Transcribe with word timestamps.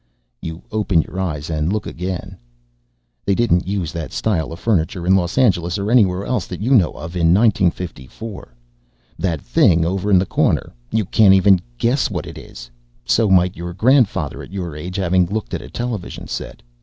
_You 0.41 0.63
open 0.71 1.03
your 1.03 1.19
eyes 1.19 1.47
and 1.51 1.71
look 1.71 1.85
again. 1.85 2.39
They 3.23 3.35
didn't 3.35 3.67
use 3.67 3.91
that 3.91 4.11
style 4.11 4.51
of 4.51 4.57
furniture 4.57 5.05
in 5.05 5.15
Los 5.15 5.37
Angeles 5.37 5.77
or 5.77 5.91
anywhere 5.91 6.25
else 6.25 6.47
that 6.47 6.59
you 6.59 6.71
know 6.73 6.93
of 6.93 7.15
in 7.15 7.31
1954. 7.35 8.51
That 9.19 9.41
thing 9.41 9.85
over 9.85 10.09
in 10.09 10.17
the 10.17 10.25
corner 10.25 10.73
you 10.91 11.05
can't 11.05 11.35
even 11.35 11.61
guess 11.77 12.09
what 12.09 12.25
it 12.25 12.39
is. 12.39 12.71
So 13.05 13.29
might 13.29 13.55
your 13.55 13.73
grandfather, 13.73 14.41
at 14.41 14.51
your 14.51 14.75
age, 14.75 14.95
have 14.95 15.13
looked 15.31 15.53
at 15.53 15.61
a 15.61 15.69
television 15.69 16.27
set. 16.27 16.63